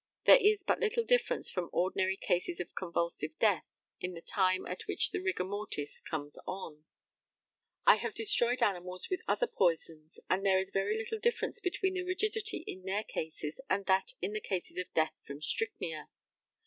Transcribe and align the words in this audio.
There 0.25 0.35
is 0.41 0.63
but 0.63 0.79
little 0.79 1.03
difference 1.03 1.51
from 1.51 1.69
ordinary 1.71 2.17
cases 2.17 2.59
of 2.59 2.73
convulsive 2.73 3.37
death 3.37 3.65
in 3.99 4.15
the 4.15 4.21
time 4.21 4.65
at 4.65 4.87
which 4.87 5.11
the 5.11 5.21
rigor 5.21 5.43
mortis 5.43 6.01
comes 6.09 6.39
on. 6.47 6.85
I 7.85 7.97
have 7.97 8.15
destroyed 8.15 8.63
animals 8.63 9.09
with 9.11 9.21
other 9.27 9.45
poisons, 9.45 10.19
and 10.27 10.43
there 10.43 10.57
is 10.57 10.71
very 10.71 10.97
little 10.97 11.19
difference 11.19 11.59
between 11.59 11.93
the 11.93 12.01
rigidity 12.03 12.63
in 12.65 12.81
their 12.83 13.03
cases 13.03 13.61
and 13.69 13.85
that 13.85 14.13
in 14.23 14.33
the 14.33 14.41
cases 14.41 14.77
of 14.77 14.91
death 14.95 15.13
from 15.23 15.39
strychnia. 15.39 16.09